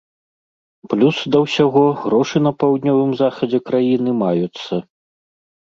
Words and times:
Плюс 0.93 1.19
да 1.35 1.41
ўсяго 1.43 1.83
грошы 2.07 2.37
на 2.47 2.53
паўднёвым 2.65 3.11
захадзе 3.21 3.63
краіны 3.71 4.17
маюцца. 4.25 4.83